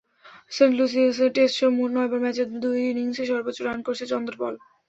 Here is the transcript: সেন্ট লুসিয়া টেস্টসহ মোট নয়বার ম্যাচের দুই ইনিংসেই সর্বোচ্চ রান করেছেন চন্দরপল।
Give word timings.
সেন্ট 0.51 0.73
লুসিয়া 0.77 1.05
টেস্টসহ 1.35 1.69
মোট 1.77 1.89
নয়বার 1.95 2.19
ম্যাচের 2.23 2.47
দুই 2.63 2.79
ইনিংসেই 2.91 3.29
সর্বোচ্চ 3.31 3.59
রান 3.61 3.79
করেছেন 3.85 4.07
চন্দরপল। 4.11 4.53